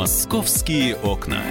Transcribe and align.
«Московские 0.00 0.96
окна». 0.96 1.44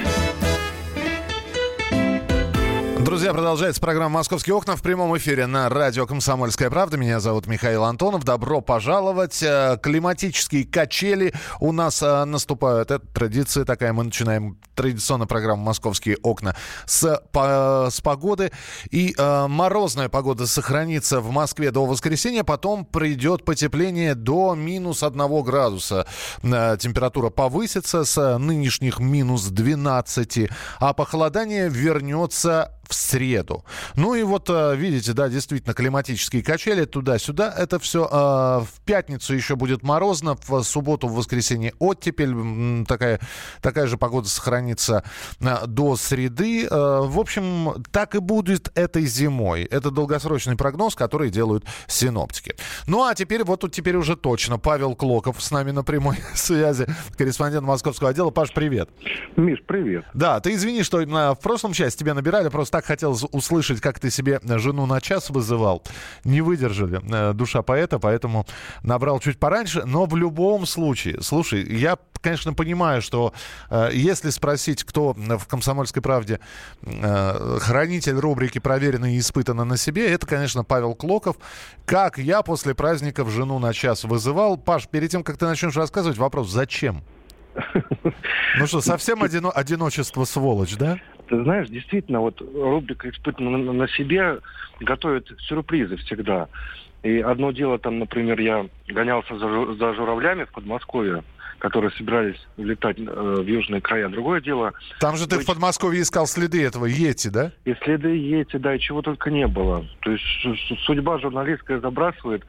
Друзья, 3.10 3.34
продолжается 3.34 3.82
программа 3.82 4.20
«Московские 4.20 4.54
окна» 4.54 4.76
в 4.76 4.84
прямом 4.84 5.18
эфире 5.18 5.48
на 5.48 5.68
радио 5.68 6.06
«Комсомольская 6.06 6.70
правда». 6.70 6.96
Меня 6.96 7.20
зовут 7.20 7.48
Михаил 7.48 7.84
Антонов. 7.86 8.24
Добро 8.24 8.62
пожаловать. 8.62 9.42
Э, 9.42 9.80
климатические 9.82 10.64
качели 10.64 11.34
у 11.60 11.72
нас 11.72 12.04
э, 12.04 12.26
наступают. 12.26 12.92
Это 12.92 13.04
традиция 13.04 13.66
такая. 13.66 13.94
Мы 13.94 14.04
начинаем 14.04 14.60
традиционно 14.76 15.26
программу 15.26 15.64
«Московские 15.64 16.18
окна» 16.22 16.56
с, 16.86 17.20
по, 17.32 17.88
с 17.90 18.00
погоды. 18.00 18.52
И 18.92 19.16
э, 19.18 19.48
морозная 19.48 20.08
погода 20.08 20.46
сохранится 20.46 21.20
в 21.20 21.32
Москве 21.32 21.72
до 21.72 21.88
воскресенья. 21.88 22.44
Потом 22.44 22.86
придет 22.86 23.44
потепление 23.44 24.14
до 24.14 24.54
минус 24.54 25.02
1 25.02 25.44
градуса. 25.44 26.06
Э, 26.44 26.78
температура 26.80 27.32
повысится 27.32 28.06
с 28.06 28.38
нынешних 28.38 29.00
минус 29.00 29.46
12. 29.48 30.52
А 30.80 30.94
похолодание 30.94 31.70
вернется 31.70 32.76
в 32.90 32.96
среду. 32.96 33.64
Ну 33.96 34.16
и 34.16 34.24
вот, 34.24 34.50
э, 34.50 34.76
видите, 34.76 35.14
да, 35.14 35.30
действительно, 35.30 35.76
климатические 35.76 36.44
качели 36.44 36.86
туда-сюда. 36.86 37.54
Это 37.56 37.78
все 37.78 38.06
э, 38.06 38.12
в 38.12 38.82
пятницу 38.84 39.36
еще 39.36 39.56
будет 39.56 39.84
морозно, 39.84 40.36
в 40.48 40.64
субботу, 40.64 41.08
в 41.08 41.14
воскресенье 41.14 41.74
оттепель. 41.78 42.86
Такая, 42.86 43.20
такая 43.62 43.86
же 43.86 43.98
погода 43.98 44.28
сохранится 44.28 45.04
э, 45.40 45.68
до 45.68 45.96
среды. 45.96 46.68
В 46.70 47.20
общем, 47.20 47.84
так 47.92 48.16
и 48.16 48.20
будет 48.20 48.72
этой 48.76 49.06
зимой. 49.06 49.64
Это 49.64 49.92
долгосрочный 49.92 50.56
прогноз, 50.56 50.96
который 50.96 51.30
делают 51.30 51.66
синоптики. 51.88 52.56
Ну 52.88 53.04
а 53.04 53.14
теперь, 53.14 53.44
вот 53.44 53.62
тут 53.62 53.72
теперь 53.72 53.98
уже 53.98 54.16
точно. 54.16 54.58
Павел 54.58 54.96
Клоков 54.96 55.42
с 55.44 55.52
нами 55.52 55.70
на 55.72 55.84
прямой 55.84 56.18
связи, 56.34 56.88
корреспондент 57.16 57.66
московского 57.68 58.10
отдела. 58.10 58.32
Паш, 58.32 58.52
привет. 58.52 58.90
Миш, 59.38 59.60
привет. 59.68 60.06
Да, 60.16 60.40
ты 60.40 60.54
извини, 60.54 60.82
что 60.82 61.00
в 61.00 61.40
прошлом 61.42 61.74
части 61.74 62.00
тебя 62.00 62.16
набирали, 62.16 62.50
просто 62.50 62.79
так 62.80 62.86
хотелось 62.86 63.26
услышать, 63.34 63.82
как 63.82 64.00
ты 64.00 64.10
себе 64.10 64.40
жену 64.42 64.86
на 64.86 65.02
час 65.02 65.30
вызывал. 65.30 65.84
Не 66.24 66.40
выдержали 66.40 67.02
э, 67.04 67.34
душа 67.34 67.62
поэта, 67.62 68.00
поэтому 68.00 68.46
набрал 68.84 69.20
чуть 69.20 69.38
пораньше. 69.38 69.84
Но 69.86 70.06
в 70.06 70.16
любом 70.16 70.66
случае, 70.66 71.22
слушай, 71.22 71.62
я, 71.62 71.98
конечно, 72.22 72.54
понимаю, 72.54 73.02
что 73.02 73.34
э, 73.70 73.90
если 73.92 74.30
спросить, 74.30 74.86
кто 74.86 75.14
в 75.14 75.46
«Комсомольской 75.46 76.02
правде» 76.02 76.40
э, 76.82 77.58
хранитель 77.60 78.16
рубрики 78.16 78.60
«Проверено 78.60 79.14
и 79.14 79.20
испытано 79.20 79.66
на 79.66 79.76
себе», 79.76 80.10
это, 80.10 80.26
конечно, 80.26 80.64
Павел 80.64 80.96
Клоков. 80.96 81.36
Как 81.86 82.18
я 82.18 82.44
после 82.44 82.74
праздников 82.76 83.30
жену 83.30 83.60
на 83.60 83.74
час 83.74 84.06
вызывал. 84.06 84.56
Паш, 84.56 84.88
перед 84.88 85.12
тем, 85.12 85.26
как 85.26 85.38
ты 85.38 85.46
начнешь 85.46 85.76
рассказывать, 85.76 86.18
вопрос, 86.18 86.50
зачем? 86.50 87.04
Ну 88.58 88.68
что, 88.68 88.80
совсем 88.80 89.22
одино- 89.24 89.52
одиночество 89.52 90.24
сволочь, 90.24 90.78
да? 90.78 90.98
Ты 91.30 91.44
знаешь, 91.44 91.70
действительно, 91.70 92.22
вот 92.22 92.42
рубрика 92.42 93.10
«Испытано 93.10 93.52
на, 93.52 93.72
на 93.72 93.88
себе» 93.88 94.40
готовит 94.80 95.32
сюрпризы 95.40 95.98
всегда. 95.98 96.48
И 97.04 97.20
одно 97.20 97.52
дело, 97.52 97.78
там, 97.78 98.00
например, 98.00 98.40
я 98.40 98.66
гонялся 98.88 99.38
за, 99.38 99.74
за 99.76 99.94
журавлями 99.94 100.46
в 100.46 100.52
Подмосковье, 100.52 101.24
которые 101.60 101.92
собирались 101.92 102.36
летать 102.58 102.98
э, 102.98 103.04
в 103.04 103.46
южные 103.46 103.80
края. 103.80 104.10
Другое 104.10 104.42
дело... 104.42 104.74
Там 105.00 105.18
же 105.18 105.28
ты 105.28 105.36
быть... 105.36 105.46
в 105.46 105.48
Подмосковье 105.48 106.02
искал 106.02 106.26
следы 106.26 106.66
этого 106.66 106.86
Йети, 106.86 107.28
да? 107.28 107.52
И 107.64 107.76
следы 107.84 108.10
Йети, 108.10 108.58
да, 108.58 108.74
и 108.76 108.80
чего 108.80 109.04
только 109.04 109.30
не 109.30 109.46
было. 109.46 109.86
То 110.00 110.12
есть 110.12 110.24
судьба 110.86 111.20
журналистская 111.20 111.80
забрасывает 111.80 112.44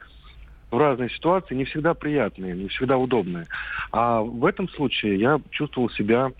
в 0.71 0.77
разные 0.77 1.09
ситуации, 1.11 1.53
не 1.53 1.65
всегда 1.65 1.93
приятные, 1.93 2.55
не 2.55 2.67
всегда 2.69 2.97
удобные. 2.97 3.45
А 3.91 4.21
в 4.21 4.43
этом 4.45 4.67
случае 4.69 5.19
я 5.19 5.39
чувствовал 5.51 5.89
себя 5.91 6.31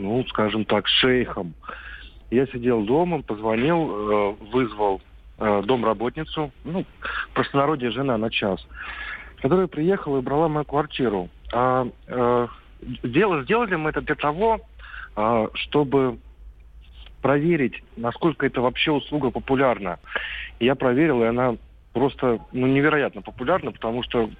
ну, 0.00 0.24
скажем 0.28 0.64
так, 0.64 0.88
шейхом. 0.88 1.54
Я 2.30 2.46
сидел 2.46 2.82
дома, 2.82 3.22
позвонил, 3.22 3.90
э, 3.90 4.34
вызвал 4.52 5.00
э, 5.38 5.62
домработницу, 5.64 6.50
ну, 6.64 6.84
простонародье 7.34 7.90
жена 7.90 8.16
на 8.16 8.30
час, 8.30 8.66
которая 9.42 9.66
приехала 9.66 10.18
и 10.18 10.22
брала 10.22 10.48
мою 10.48 10.64
квартиру. 10.64 11.28
А, 11.52 11.86
э, 12.06 12.48
дело, 13.02 13.42
сделали 13.42 13.74
мы 13.74 13.90
это 13.90 14.00
для 14.00 14.14
того, 14.14 14.60
э, 15.16 15.48
чтобы 15.54 16.18
проверить, 17.20 17.82
насколько 17.96 18.46
это 18.46 18.62
вообще 18.62 18.92
услуга 18.92 19.30
популярна. 19.30 19.98
Я 20.60 20.74
проверил, 20.74 21.22
и 21.22 21.26
она 21.26 21.56
просто 21.92 22.38
ну, 22.52 22.66
невероятно 22.66 23.20
популярна, 23.20 23.72
потому 23.72 24.02
что 24.02 24.30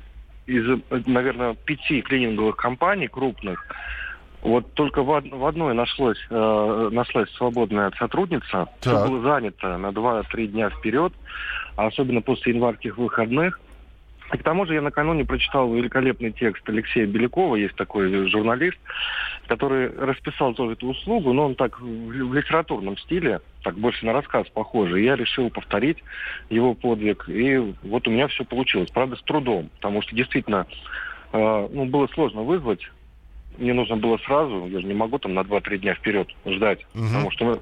из, 0.47 0.65
наверное, 1.06 1.54
пяти 1.54 2.00
клининговых 2.00 2.56
компаний 2.56 3.09
крупных 3.09 3.66
вот 4.42 4.72
только 4.74 5.02
в, 5.02 5.20
в 5.20 5.46
одной 5.46 5.74
нашлось, 5.74 6.18
э, 6.30 6.88
нашлась 6.92 7.28
свободная 7.32 7.92
сотрудница. 7.98 8.68
Так. 8.80 8.80
Все 8.80 9.06
было 9.06 9.20
занято 9.22 9.76
на 9.76 9.88
2-3 9.88 10.46
дня 10.46 10.70
вперед, 10.70 11.12
а 11.76 11.86
особенно 11.86 12.22
после 12.22 12.54
январских 12.54 12.96
выходных. 12.96 13.60
И 14.32 14.36
к 14.36 14.42
тому 14.44 14.64
же 14.64 14.74
я 14.74 14.80
накануне 14.80 15.24
прочитал 15.24 15.72
великолепный 15.72 16.30
текст 16.30 16.66
Алексея 16.68 17.06
Белякова, 17.06 17.56
есть 17.56 17.74
такой 17.74 18.28
журналист, 18.28 18.78
который 19.48 19.90
расписал 19.90 20.54
тоже 20.54 20.74
эту 20.74 20.88
услугу, 20.88 21.32
но 21.32 21.46
он 21.46 21.54
так 21.56 21.80
в, 21.80 21.84
в 21.84 22.34
литературном 22.34 22.96
стиле, 22.96 23.40
так 23.64 23.76
больше 23.76 24.06
на 24.06 24.12
рассказ 24.12 24.46
похоже. 24.54 25.00
И 25.00 25.04
я 25.04 25.16
решил 25.16 25.50
повторить 25.50 25.98
его 26.48 26.74
подвиг, 26.74 27.28
и 27.28 27.74
вот 27.82 28.06
у 28.06 28.10
меня 28.10 28.28
все 28.28 28.44
получилось. 28.44 28.90
Правда, 28.90 29.16
с 29.16 29.22
трудом, 29.22 29.68
потому 29.74 30.00
что 30.00 30.14
действительно 30.14 30.66
э, 31.32 31.68
ну, 31.72 31.86
было 31.86 32.06
сложно 32.14 32.42
вызвать 32.42 32.88
мне 33.60 33.75
нужно 33.75 33.97
было 33.97 34.19
сразу, 34.19 34.66
я 34.66 34.81
же 34.81 34.87
не 34.87 34.94
могу 34.94 35.19
там 35.19 35.34
на 35.34 35.41
2-3 35.41 35.78
дня 35.78 35.94
вперед 35.94 36.28
ждать, 36.47 36.81
угу. 36.94 37.04
потому 37.04 37.31
что 37.31 37.60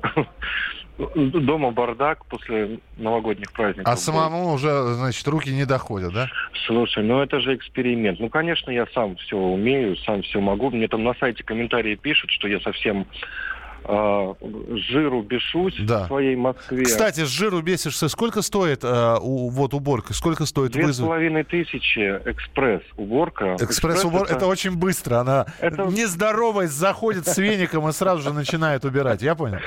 дома 1.16 1.70
бардак 1.70 2.24
после 2.26 2.78
новогодних 2.96 3.52
праздников. 3.52 3.92
А 3.92 3.96
самому 3.96 4.52
уже, 4.52 4.94
значит, 4.94 5.26
руки 5.28 5.50
не 5.50 5.64
доходят, 5.64 6.12
да? 6.12 6.28
Слушай, 6.66 7.04
ну 7.04 7.20
это 7.20 7.40
же 7.40 7.54
эксперимент. 7.54 8.18
Ну, 8.20 8.28
конечно, 8.28 8.70
я 8.70 8.86
сам 8.94 9.16
все 9.16 9.36
умею, 9.36 9.96
сам 9.98 10.22
все 10.22 10.40
могу. 10.40 10.70
Мне 10.70 10.88
там 10.88 11.04
на 11.04 11.14
сайте 11.14 11.44
комментарии 11.44 11.94
пишут, 11.94 12.30
что 12.30 12.48
я 12.48 12.60
совсем 12.60 13.06
жиру 13.86 15.22
бешусь 15.22 15.76
да. 15.80 16.04
в 16.04 16.06
своей 16.08 16.36
Москве. 16.36 16.84
Кстати, 16.84 17.24
с 17.24 17.28
жиру 17.28 17.62
бесишься. 17.62 18.08
Сколько 18.08 18.42
стоит 18.42 18.84
э, 18.84 19.16
у, 19.20 19.48
вот 19.48 19.74
уборка? 19.74 20.12
Сколько 20.12 20.46
стоит 20.46 20.72
Две 20.72 20.92
с 20.92 21.00
половиной 21.00 21.44
тысячи 21.44 22.00
экспресс 22.24 22.82
уборка. 22.96 23.56
Экспресс 23.60 24.04
уборка 24.04 24.32
это... 24.32 24.36
это 24.36 24.46
очень 24.46 24.76
быстро. 24.76 25.16
Она 25.16 25.46
это... 25.60 25.84
нездоровая 25.84 26.66
заходит 26.66 27.26
с 27.26 27.38
веником 27.38 27.88
и 27.88 27.92
сразу 27.92 28.22
же 28.22 28.32
начинает 28.32 28.84
убирать. 28.84 29.22
Я 29.22 29.34
понял. 29.34 29.58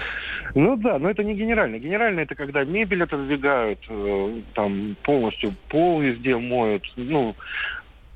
Ну 0.54 0.76
да, 0.76 1.00
но 1.00 1.10
это 1.10 1.24
не 1.24 1.34
генерально. 1.34 1.80
Генерально 1.80 2.22
это 2.22 2.36
когда 2.36 2.64
мебель 2.64 3.04
отодвигают, 3.04 3.80
э, 3.90 4.42
там 4.54 4.96
полностью 5.04 5.56
пол 5.70 6.02
везде 6.02 6.36
моют, 6.38 6.84
ну 6.96 7.36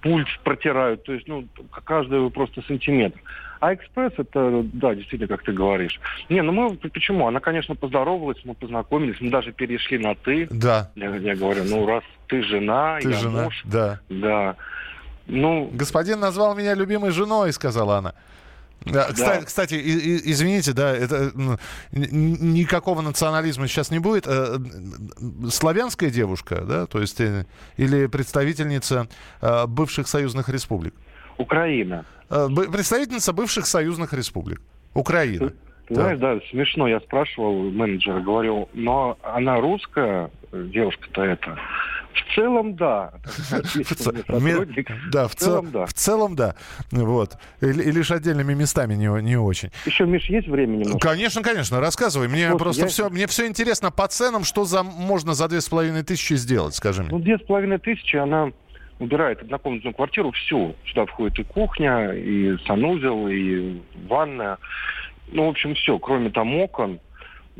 пульс 0.05 0.29
протирают, 0.43 1.03
то 1.03 1.13
есть 1.13 1.27
ну 1.27 1.47
каждый 1.83 2.29
просто 2.29 2.61
сантиметр. 2.67 3.19
А 3.59 3.73
экспресс 3.73 4.13
это, 4.17 4.61
да, 4.73 4.93
действительно, 4.93 5.27
как 5.27 5.43
ты 5.43 5.51
говоришь. 5.51 5.99
Не, 6.29 6.43
ну 6.43 6.51
мы, 6.51 6.75
почему? 6.75 7.27
Она, 7.27 7.39
конечно, 7.39 7.73
поздоровалась, 7.73 8.37
мы 8.43 8.53
познакомились, 8.53 9.19
мы 9.19 9.31
даже 9.31 9.51
перешли 9.51 9.97
на 9.97 10.13
«ты». 10.13 10.47
Да. 10.51 10.91
Я, 10.95 11.15
я 11.15 11.35
говорю, 11.35 11.63
ну 11.63 11.87
раз 11.87 12.03
ты 12.27 12.43
жена, 12.43 12.99
ты 13.01 13.09
я 13.09 13.17
жена, 13.17 13.43
муж. 13.45 13.61
Да. 13.63 13.99
Да. 14.09 14.55
Ну... 15.25 15.71
Господин 15.73 16.19
назвал 16.19 16.55
меня 16.55 16.75
любимой 16.75 17.09
женой, 17.09 17.51
сказала 17.51 17.97
она. 17.97 18.13
Да, 18.85 19.11
кстати, 19.11 19.39
да. 19.39 19.45
кстати, 19.45 19.73
извините, 19.75 20.73
да, 20.73 20.95
это 20.95 21.31
никакого 21.91 23.01
национализма 23.01 23.67
сейчас 23.67 23.89
не 23.89 23.99
будет. 23.99 24.27
Э, 24.27 24.57
славянская 25.49 26.11
девушка, 26.11 26.61
да, 26.61 26.85
то 26.85 27.01
есть 27.01 27.19
э, 27.19 27.45
или 27.77 28.05
представительница 28.05 29.07
э, 29.41 29.65
бывших 29.65 30.07
союзных 30.07 30.49
республик? 30.49 30.93
Украина. 31.37 32.05
Представительница 32.29 33.33
бывших 33.33 33.65
союзных 33.65 34.13
республик. 34.13 34.61
Украина. 34.93 35.51
Ты 35.87 35.95
да. 35.95 36.01
знаешь, 36.01 36.19
да, 36.19 36.39
смешно. 36.49 36.87
Я 36.87 36.99
спрашивал 36.99 37.71
менеджера, 37.71 38.19
говорил, 38.19 38.69
но 38.73 39.17
она 39.21 39.59
русская, 39.59 40.29
девушка-то 40.51 41.23
эта. 41.23 41.57
В 42.15 42.35
целом, 42.35 42.75
да. 42.75 43.13
Да, 45.11 45.27
в 45.27 45.35
целом, 45.35 45.71
да. 45.71 45.85
В 45.85 45.93
целом, 45.93 46.35
да. 46.35 46.55
Вот. 46.91 47.37
И 47.61 47.65
лишь 47.65 48.11
отдельными 48.11 48.53
местами 48.53 48.95
не, 48.95 49.07
не 49.21 49.37
очень. 49.37 49.69
Еще, 49.85 50.05
Миш, 50.05 50.25
есть 50.29 50.47
время 50.47 50.77
немного? 50.77 50.99
Конечно, 50.99 51.43
конечно. 51.43 51.79
Рассказывай. 51.79 52.27
Мне 52.27 52.55
просто 52.55 52.87
все, 52.87 53.09
мне 53.09 53.27
все 53.27 53.47
интересно 53.47 53.91
по 53.91 54.07
ценам, 54.07 54.43
что 54.43 54.63
за, 54.65 54.83
можно 54.83 55.33
за 55.33 55.47
две 55.47 55.59
с 55.59 55.67
половиной 55.69 56.03
тысячи 56.03 56.33
сделать, 56.35 56.75
скажи 56.75 57.01
мне. 57.03 57.11
Ну, 57.11 57.19
две 57.19 57.37
с 57.37 57.41
половиной 57.41 57.79
тысячи, 57.79 58.15
она 58.15 58.51
убирает 58.99 59.41
однокомнатную 59.41 59.93
квартиру 59.93 60.31
всю. 60.31 60.75
Сюда 60.85 61.05
входит 61.05 61.39
и 61.39 61.43
кухня, 61.43 62.11
и 62.13 62.57
санузел, 62.65 63.27
и 63.27 63.81
ванная. 64.07 64.57
Ну, 65.27 65.47
в 65.47 65.49
общем, 65.49 65.75
все, 65.75 65.99
кроме 65.99 66.29
там 66.29 66.55
окон. 66.55 66.99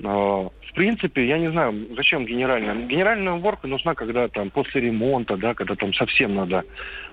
А, 0.04 0.50
в 0.50 0.74
принципе, 0.74 1.28
я 1.28 1.38
не 1.38 1.50
знаю, 1.52 1.88
зачем 1.96 2.26
генеральная. 2.26 2.76
Генеральная 2.88 3.34
уборка 3.34 3.68
нужна, 3.68 3.96
когда 3.96 4.28
там 4.28 4.50
после 4.50 4.82
ремонта, 4.82 5.38
да, 5.38 5.54
когда 5.54 5.76
там 5.76 5.94
совсем 5.94 6.36
надо, 6.36 6.64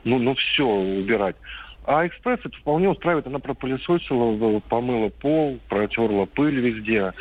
ну, 0.04 0.18
ну 0.18 0.34
все 0.34 0.66
убирать. 0.66 1.36
А 1.84 2.06
экспресс 2.06 2.38
это 2.44 2.56
вполне 2.58 2.88
устраивает. 2.88 3.26
Она 3.26 3.38
пропылесосила, 3.38 4.60
помыла 4.60 5.08
пол, 5.08 5.58
протерла 5.68 6.26
пыль 6.26 6.60
везде, 6.60 7.12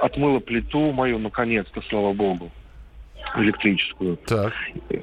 отмыла 0.00 0.40
плиту 0.40 0.92
мою, 0.92 1.18
наконец-то, 1.18 1.82
слава 1.82 2.12
богу, 2.12 2.50
электрическую. 3.36 4.16
Так. 4.26 4.52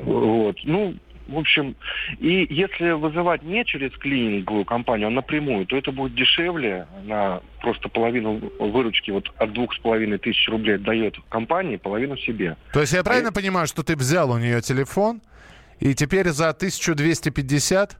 Вот. 0.01 0.58
Ну, 0.63 0.96
в 1.27 1.38
общем, 1.38 1.75
и 2.19 2.45
если 2.50 2.92
вызывать 2.92 3.44
не 3.44 3.66
через 3.66 3.92
клининговую 3.98 4.66
компанию, 4.66 5.07
а 5.07 5.12
напрямую, 5.12 5.66
то 5.66 5.75
это 5.75 5.92
будет 5.92 6.16
дешевле 6.16 6.88
на 7.04 7.42
просто 7.62 7.89
половину 7.89 8.42
выручки 8.60 9.12
вот 9.12 9.31
от 9.38 9.54
двух 9.54 9.74
с 9.74 9.80
половиной 9.80 10.18
тысяч 10.18 10.48
рублей 10.50 10.77
дает 10.77 11.16
компании, 11.30 11.77
половину 11.77 12.18
себе. 12.18 12.57
То 12.74 12.81
есть 12.81 12.94
я 12.94 13.04
правильно 13.04 13.30
а 13.30 13.33
понимаю, 13.33 13.68
что 13.68 13.83
ты 13.83 13.95
взял 13.95 14.31
у 14.31 14.38
нее 14.38 14.62
телефон, 14.62 15.22
и 15.80 15.94
теперь 15.94 16.30
за 16.30 16.50
1250 16.50 17.98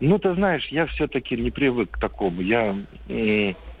ну, 0.00 0.18
ты 0.18 0.34
знаешь, 0.34 0.66
я 0.68 0.86
все-таки 0.86 1.36
не 1.36 1.50
привык 1.50 1.90
к 1.90 2.00
такому. 2.00 2.40
Я, 2.40 2.74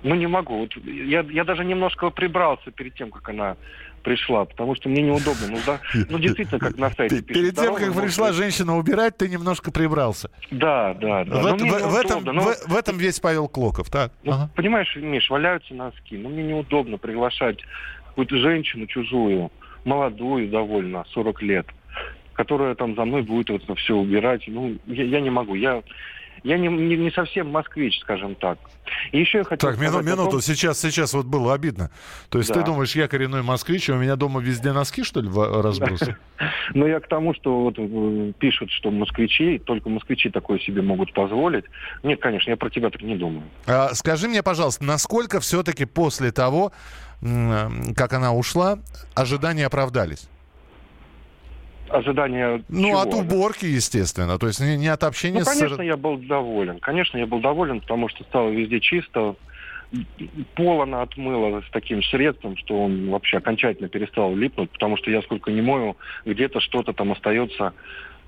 ну, 0.02 0.14
не 0.14 0.26
могу. 0.26 0.60
Вот 0.60 0.76
я, 0.84 1.20
я 1.20 1.44
даже 1.44 1.64
немножко 1.64 2.10
прибрался 2.10 2.70
перед 2.70 2.94
тем, 2.94 3.10
как 3.10 3.28
она 3.28 3.56
пришла, 4.02 4.44
потому 4.44 4.74
что 4.74 4.88
мне 4.88 5.02
неудобно. 5.02 5.48
Ну, 5.48 5.58
да, 5.66 5.80
ну 6.08 6.18
действительно, 6.18 6.58
как 6.58 6.76
на 6.78 6.90
сайте 6.90 7.22
пишут. 7.22 7.42
Перед 7.42 7.56
тем, 7.56 7.74
как 7.74 7.94
пришла 8.00 8.32
женщина 8.32 8.76
убирать, 8.76 9.16
ты 9.16 9.28
немножко 9.28 9.70
прибрался. 9.70 10.30
Да, 10.50 10.94
да, 10.94 11.24
да. 11.24 11.42
В, 11.42 11.58
в, 11.58 11.92
в, 11.92 11.96
этом, 11.96 12.24
но... 12.24 12.42
в, 12.42 12.68
в 12.68 12.76
этом 12.76 12.98
весь 12.98 13.20
Павел 13.20 13.48
Клоков, 13.48 13.90
так? 13.90 14.12
Ну, 14.24 14.32
ага. 14.32 14.50
Понимаешь, 14.54 14.94
Миш, 14.96 15.28
валяются 15.30 15.74
носки. 15.74 16.16
Ну, 16.16 16.28
мне 16.28 16.42
неудобно 16.42 16.98
приглашать 16.98 17.58
какую-то 18.08 18.36
женщину 18.38 18.86
чужую, 18.86 19.50
молодую 19.84 20.48
довольно, 20.48 21.04
40 21.12 21.42
лет, 21.42 21.66
которая 22.32 22.74
там 22.74 22.94
за 22.96 23.04
мной 23.04 23.22
будет 23.22 23.50
вот 23.50 23.64
это 23.64 23.74
все 23.74 23.94
убирать. 23.94 24.44
Ну, 24.46 24.76
я, 24.86 25.04
я 25.04 25.20
не 25.20 25.30
могу. 25.30 25.54
Я 25.54 25.82
я 26.42 26.58
не, 26.58 26.68
не, 26.68 26.96
не 26.96 27.10
совсем 27.10 27.50
москвич, 27.50 28.00
скажем 28.00 28.34
так. 28.34 28.58
И 29.12 29.20
еще 29.20 29.38
я 29.38 29.44
хотел 29.44 29.70
Так, 29.70 29.80
мину, 29.80 30.02
минуту, 30.02 30.30
том... 30.30 30.40
сейчас, 30.40 30.80
сейчас 30.80 31.12
вот 31.12 31.26
было 31.26 31.54
обидно. 31.54 31.90
То 32.28 32.38
есть 32.38 32.50
да. 32.50 32.60
ты 32.60 32.66
думаешь, 32.66 32.94
я 32.96 33.08
коренной 33.08 33.42
москвич, 33.42 33.88
а 33.90 33.94
у 33.94 33.98
меня 33.98 34.16
дома 34.16 34.40
везде 34.40 34.72
носки, 34.72 35.02
что 35.04 35.20
ли, 35.20 35.30
разбросы? 35.30 36.16
Ну, 36.72 36.86
я 36.86 37.00
к 37.00 37.08
тому, 37.08 37.34
что 37.34 37.62
вот 37.64 37.74
э, 37.78 38.32
пишут, 38.38 38.70
что 38.70 38.90
москвичи, 38.90 39.58
только 39.58 39.88
москвичи 39.88 40.30
такое 40.30 40.58
себе 40.60 40.82
могут 40.82 41.12
позволить. 41.12 41.64
Нет, 42.04 42.20
конечно, 42.20 42.50
я 42.50 42.56
про 42.56 42.70
тебя 42.70 42.90
так 42.90 43.02
не 43.02 43.16
думаю. 43.16 43.42
А, 43.66 43.92
скажи 43.94 44.28
мне, 44.28 44.42
пожалуйста, 44.42 44.84
насколько 44.84 45.40
все-таки 45.40 45.84
после 45.84 46.30
того, 46.30 46.72
как 47.20 48.12
она 48.12 48.32
ушла, 48.32 48.78
ожидания 49.14 49.66
оправдались? 49.66 50.28
Ожидания 51.90 52.62
Ну, 52.68 52.88
чего? 52.88 53.00
от 53.00 53.14
уборки, 53.14 53.66
естественно. 53.66 54.38
То 54.38 54.46
есть 54.46 54.60
не, 54.60 54.76
не 54.76 54.88
от 54.88 55.04
общения 55.04 55.40
ну, 55.40 55.44
конечно, 55.44 55.76
с... 55.76 55.86
я 55.86 55.96
был 55.96 56.16
доволен. 56.18 56.78
Конечно, 56.80 57.18
я 57.18 57.26
был 57.26 57.40
доволен, 57.40 57.80
потому 57.80 58.08
что 58.08 58.24
стало 58.24 58.50
везде 58.50 58.80
чисто. 58.80 59.34
Пол 60.54 60.82
она 60.82 61.02
отмыла 61.02 61.62
с 61.62 61.70
таким 61.72 62.02
средством, 62.04 62.56
что 62.56 62.84
он 62.84 63.10
вообще 63.10 63.38
окончательно 63.38 63.88
перестал 63.88 64.34
липнуть, 64.36 64.70
потому 64.70 64.96
что 64.96 65.10
я 65.10 65.20
сколько 65.22 65.50
не 65.50 65.62
мою, 65.62 65.96
где-то 66.24 66.60
что-то 66.60 66.92
там 66.92 67.10
остается 67.10 67.74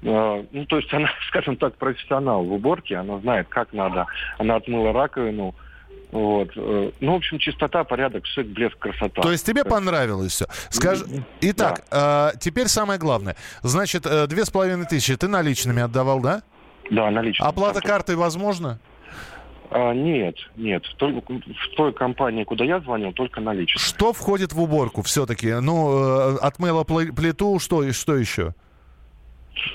а, 0.05 0.45
ну, 0.51 0.67
то 0.67 0.79
есть 0.79 0.93
она, 0.93 1.11
скажем 1.29 1.57
так, 1.57 1.77
профессионал 1.77 2.45
в 2.45 2.53
уборке, 2.53 2.97
она 2.97 3.19
знает, 3.21 3.49
как 3.49 3.73
надо. 3.73 4.07
Она 4.39 4.57
отмыла 4.57 4.93
раковину, 4.93 5.55
вот. 6.13 6.51
Э, 6.55 6.91
ну, 7.01 7.13
в 7.13 7.17
общем, 7.17 7.39
чистота, 7.39 7.85
порядок, 7.85 8.27
шик, 8.27 8.47
блеск, 8.47 8.79
красота. 8.79 9.23
То 9.23 9.33
есть 9.33 9.47
тебе 9.47 9.65
понравилось 9.65 10.33
все. 10.33 10.47
Скажи... 10.69 11.05
Итак, 11.41 11.85
да. 11.91 12.33
э, 12.35 12.39
теперь 12.39 12.69
самое 12.69 13.01
главное. 13.01 13.35
Значит, 13.63 14.05
э, 14.05 14.27
две 14.27 14.45
с 14.45 14.51
половиной 14.51 14.87
тысячи 14.87 15.17
ты 15.17 15.27
наличными 15.27 15.83
отдавал, 15.83 16.21
да? 16.21 16.43
Да, 16.91 17.11
наличными. 17.11 17.49
Оплата 17.49 17.81
картой 17.81 18.17
возможно? 18.17 18.79
А, 19.71 19.95
нет, 19.95 20.37
нет. 20.57 20.85
Только 20.99 21.33
в 21.33 21.77
той 21.77 21.95
компании, 21.95 22.45
куда 22.45 22.67
я 22.67 22.81
звонил, 22.81 23.13
только 23.15 23.41
наличные. 23.41 23.81
Что 23.81 24.13
входит 24.13 24.53
в 24.53 24.61
уборку 24.61 25.01
все-таки? 25.01 25.51
Ну, 25.55 26.35
э, 26.35 26.37
отмыла 26.43 26.85
плиту, 26.85 27.59
что, 27.59 27.91
что 27.93 28.17
еще? 28.17 28.55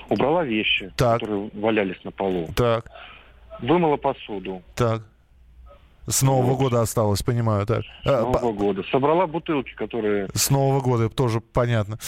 Убрала 0.10 0.44
вещи, 0.44 0.92
так. 0.95 1.19
которые 1.19 1.50
валялись 1.56 2.04
на 2.04 2.12
полу. 2.12 2.48
Так. 2.56 2.86
Вымыла 3.60 3.98
посуду. 3.98 4.62
Так. 4.75 5.01
С 6.07 6.21
Нового 6.21 6.51
вот. 6.51 6.57
года 6.57 6.81
осталось, 6.81 7.21
понимаю, 7.21 7.65
так. 7.65 7.83
С 7.83 8.07
а, 8.07 8.21
Нового 8.21 8.54
года. 8.54 8.83
Собрала 8.92 9.27
бутылки, 9.27 9.74
которые... 9.75 10.30
С 10.33 10.50
Нового 10.50 10.80
года, 10.80 11.09
тоже 11.09 11.42
понятно. 11.42 12.00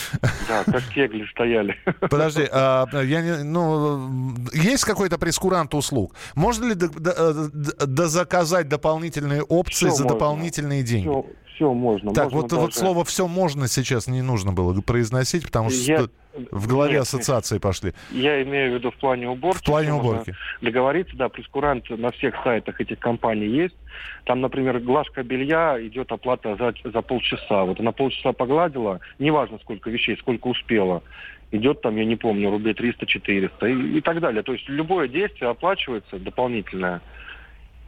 Да, 0.48 0.64
как 0.64 0.84
кегли 0.88 1.28
стояли. 1.32 1.76
Подожди, 2.00 2.48
а, 2.50 2.88
я 3.04 3.22
не, 3.22 3.44
ну, 3.44 4.46
есть 4.54 4.86
какой-то 4.86 5.18
прескурант 5.18 5.74
услуг? 5.74 6.16
Можно 6.36 6.70
ли 6.70 6.76
дозаказать 6.76 8.70
дополнительные 8.70 9.44
опции 9.44 9.88
все 9.88 9.96
за 9.96 10.04
можно. 10.04 10.18
дополнительные 10.18 10.84
деньги? 10.84 11.10
Все, 11.10 11.26
все 11.60 11.74
можно. 11.74 12.14
Так, 12.14 12.26
можно 12.26 12.38
вот, 12.38 12.50
даже... 12.50 12.62
вот 12.62 12.74
слово 12.74 13.04
«все 13.04 13.28
можно» 13.28 13.68
сейчас 13.68 14.08
не 14.08 14.22
нужно 14.22 14.54
было 14.54 14.80
произносить, 14.82 15.46
потому 15.46 15.70
что 15.70 15.92
я... 15.92 16.06
в 16.52 16.68
голове 16.68 16.94
Нет, 16.94 17.02
ассоциации 17.02 17.58
пошли. 17.58 17.94
Я 18.12 18.42
имею 18.44 18.72
в 18.72 18.74
виду 18.76 18.92
в 18.92 18.96
плане 18.96 19.30
уборки. 19.30 19.60
В 19.60 19.66
плане 19.66 19.94
уборки. 19.94 20.34
Договориться, 20.62 21.18
да, 21.18 21.28
прескурант 21.28 21.90
на 21.90 22.12
всех 22.12 22.36
сайтах 22.44 22.80
этих 22.80 23.00
компаний 23.00 23.48
есть. 23.48 23.76
Там, 24.24 24.40
например, 24.40 24.80
глажка 24.80 25.22
белья, 25.24 25.78
идет 25.86 26.12
оплата 26.14 26.56
за, 26.56 26.74
за 26.90 27.02
полчаса. 27.02 27.66
Вот 27.66 27.80
она 27.80 27.92
полчаса 27.92 28.32
погладила, 28.32 29.02
неважно 29.20 29.60
сколько 29.62 29.90
вещей, 29.90 30.18
сколько 30.18 30.48
успела. 30.48 31.04
Идет 31.52 31.82
там, 31.82 31.98
я 31.98 32.06
не 32.06 32.16
помню, 32.16 32.52
рублей 32.52 32.74
300-400 32.74 33.50
и, 33.70 33.98
и 33.98 34.02
так 34.02 34.22
далее. 34.22 34.44
То 34.44 34.54
есть 34.54 34.70
любое 34.70 35.10
действие 35.10 35.50
оплачивается 35.50 36.20
дополнительное. 36.20 37.02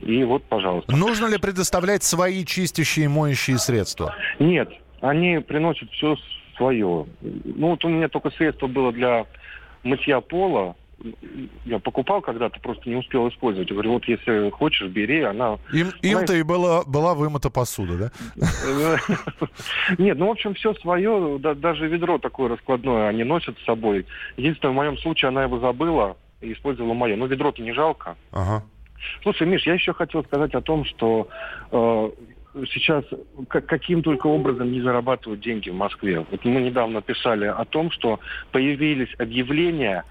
И 0.02 0.24
вот, 0.24 0.44
пожалуйста. 0.44 0.96
Нужно 0.96 1.28
ли 1.28 1.38
предоставлять 1.38 2.04
свои 2.04 2.44
чистящие 2.46 3.06
и 3.06 3.08
моющие 3.08 3.58
средства? 3.58 4.16
Нет, 4.40 4.70
они 5.02 5.40
приносят 5.40 5.92
все 5.92 6.16
свое. 6.58 7.06
Ну 7.22 7.70
вот 7.70 7.86
у 7.86 7.90
меня 7.90 8.08
только 8.08 8.32
средство 8.32 8.68
было 8.68 8.92
для 8.92 9.26
мытья 9.84 10.22
пола. 10.22 10.76
Я 11.66 11.80
покупал 11.80 12.22
когда-то, 12.22 12.60
просто 12.60 12.88
не 12.88 12.96
успел 12.96 13.28
использовать. 13.30 13.70
Я 13.70 13.74
говорю, 13.74 13.94
вот 13.94 14.06
если 14.06 14.52
хочешь, 14.52 14.88
бери, 14.88 15.22
она... 15.22 15.58
Им, 15.74 15.90
им-то 16.04 16.34
и 16.36 16.44
была, 16.44 16.84
была 16.86 17.16
вымыта 17.16 17.50
посуда, 17.50 18.12
да? 18.36 18.98
Нет, 19.98 20.20
ну, 20.20 20.28
в 20.28 20.32
общем, 20.32 20.54
все 20.54 20.76
свое, 20.76 21.40
даже 21.40 21.88
ведро 21.88 22.20
такое 22.20 22.50
раскладное 22.50 23.08
они 23.08 23.24
носят 23.24 23.58
с 23.58 23.66
собой. 23.66 24.06
Единственное, 24.38 24.74
в 24.74 24.76
моем 24.76 24.98
случае 25.00 25.30
она 25.30 25.42
его 25.42 25.60
забыла 25.60 26.18
и 26.40 26.54
использовала 26.54 26.94
мое. 26.94 27.16
Но 27.16 27.26
ведро-то 27.26 27.64
не 27.64 27.74
жалко. 27.74 28.16
Ага. 28.32 28.64
Слушай, 29.24 29.48
Миш, 29.48 29.66
я 29.66 29.74
еще 29.74 29.94
хотел 29.94 30.24
сказать 30.24 30.54
о 30.54 30.62
том, 30.62 30.86
что 30.86 31.28
э, 31.72 32.10
сейчас 32.72 33.06
как, 33.48 33.66
каким 33.66 34.04
только 34.04 34.28
образом 34.28 34.72
не 34.72 34.82
зарабатывают 34.82 35.42
деньги 35.42 35.70
в 35.70 35.76
Москве. 35.76 36.26
Вот 36.30 36.46
мы 36.46 36.62
недавно 36.62 37.02
писали 37.02 37.46
о 37.46 37.66
том, 37.66 37.92
что 37.92 38.20
появились 38.52 39.14
объявления 39.18 40.04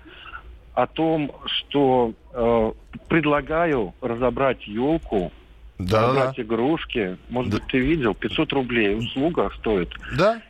о 0.74 0.86
том, 0.86 1.32
что 1.46 2.14
э, 2.32 2.72
предлагаю 3.08 3.92
разобрать 4.00 4.66
елку, 4.66 5.32
да, 5.78 6.02
разобрать 6.02 6.36
да. 6.36 6.42
игрушки. 6.42 7.16
Может 7.28 7.52
да. 7.52 7.58
быть, 7.58 7.66
ты 7.68 7.78
видел, 7.78 8.14
500 8.14 8.52
рублей 8.52 8.96
услуга 8.96 9.50
стоит. 9.58 9.90
Да? 10.16 10.40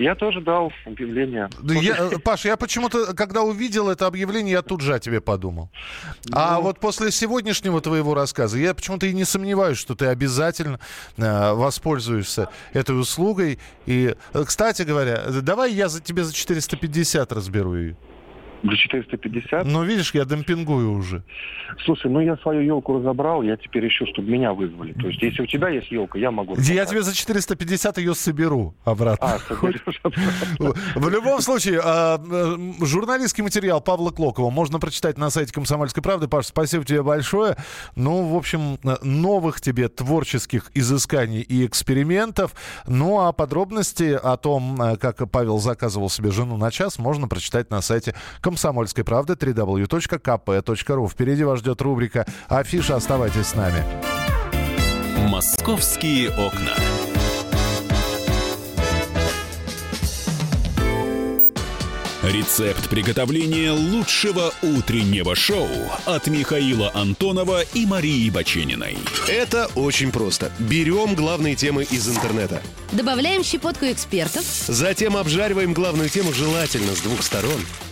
Я 0.00 0.14
тоже 0.14 0.40
дал 0.40 0.72
объявление. 0.86 1.50
Я, 1.62 2.08
э, 2.10 2.18
Паша, 2.24 2.48
я 2.48 2.56
почему-то, 2.56 3.14
когда 3.14 3.42
увидел 3.42 3.90
это 3.90 4.06
объявление, 4.06 4.52
я 4.52 4.62
тут 4.62 4.80
же 4.80 4.94
о 4.94 4.98
тебе 4.98 5.20
подумал. 5.20 5.68
А 6.32 6.54
ну... 6.54 6.56
А 6.56 6.60
вот 6.60 6.80
после 6.80 7.10
сегодняшнего 7.10 7.82
твоего 7.82 8.14
рассказа, 8.14 8.56
я 8.56 8.72
почему-то 8.72 9.04
и 9.04 9.12
не 9.12 9.26
сомневаюсь, 9.26 9.76
что 9.76 9.94
ты 9.94 10.06
обязательно 10.06 10.80
э, 11.18 11.52
воспользуешься 11.52 12.48
этой 12.72 12.98
услугой. 12.98 13.58
И, 13.84 14.14
э, 14.32 14.44
кстати 14.46 14.82
говоря, 14.82 15.22
давай 15.42 15.74
я 15.74 15.90
за 15.90 16.00
тебе 16.00 16.24
за 16.24 16.32
450 16.32 17.30
разберу 17.32 17.76
ее. 17.76 17.96
За 18.62 18.76
450? 18.76 19.64
Ну, 19.64 19.84
видишь, 19.84 20.12
я 20.14 20.24
демпингую 20.24 20.92
уже. 20.92 21.22
Слушай, 21.84 22.10
ну 22.10 22.20
я 22.20 22.36
свою 22.38 22.60
елку 22.60 22.98
разобрал, 22.98 23.42
я 23.42 23.56
теперь 23.56 23.88
ищу, 23.88 24.04
чтобы 24.12 24.30
меня 24.30 24.52
вызвали. 24.52 24.92
То 24.92 25.08
есть, 25.08 25.22
если 25.22 25.42
у 25.42 25.46
тебя 25.46 25.68
есть 25.70 25.90
елка, 25.90 26.18
я 26.18 26.30
могу... 26.30 26.54
Разобрать. 26.54 26.76
Я 26.76 26.84
тебе 26.84 27.02
за 27.02 27.14
450 27.14 27.98
ее 27.98 28.14
соберу 28.14 28.74
обратно. 28.84 29.34
А, 29.34 29.38
В 30.94 31.08
любом 31.08 31.40
случае, 31.40 31.80
а, 31.82 32.20
журналистский 32.82 33.42
материал 33.42 33.80
Павла 33.80 34.10
Клокова 34.10 34.50
можно 34.50 34.78
прочитать 34.78 35.16
на 35.16 35.30
сайте 35.30 35.52
«Комсомольской 35.52 36.02
правды». 36.02 36.28
Паш, 36.28 36.46
спасибо 36.46 36.84
тебе 36.84 37.02
большое. 37.02 37.56
Ну, 37.96 38.28
в 38.28 38.36
общем, 38.36 38.78
новых 39.02 39.60
тебе 39.60 39.88
творческих 39.88 40.70
изысканий 40.74 41.40
и 41.40 41.66
экспериментов. 41.66 42.54
Ну, 42.86 43.20
а 43.20 43.32
подробности 43.32 44.18
о 44.22 44.36
том, 44.36 44.78
как 45.00 45.30
Павел 45.30 45.58
заказывал 45.58 46.10
себе 46.10 46.30
жену 46.30 46.56
на 46.56 46.70
час, 46.70 46.98
можно 46.98 47.28
прочитать 47.28 47.70
на 47.70 47.80
сайте 47.80 48.14
комсомольской 48.50 49.04
правды 49.04 49.34
www.kp.ru. 49.34 51.08
Впереди 51.08 51.44
вас 51.44 51.60
ждет 51.60 51.80
рубрика 51.82 52.26
«Афиша». 52.48 52.96
Оставайтесь 52.96 53.46
с 53.46 53.54
нами. 53.54 53.84
«Московские 55.28 56.30
окна». 56.30 56.74
Рецепт 62.24 62.88
приготовления 62.88 63.70
лучшего 63.70 64.52
утреннего 64.62 65.36
шоу 65.36 65.68
от 66.04 66.26
Михаила 66.26 66.90
Антонова 66.92 67.62
и 67.72 67.86
Марии 67.86 68.28
Бачениной. 68.30 68.98
Это 69.28 69.70
очень 69.76 70.10
просто. 70.10 70.50
Берем 70.58 71.14
главные 71.14 71.54
темы 71.54 71.84
из 71.84 72.08
интернета. 72.08 72.60
Добавляем 72.90 73.44
щепотку 73.44 73.86
экспертов. 73.86 74.44
Затем 74.44 75.16
обжариваем 75.16 75.72
главную 75.72 76.08
тему 76.08 76.32
желательно 76.32 76.96
с 76.96 77.00
двух 77.00 77.22
сторон. 77.22 77.60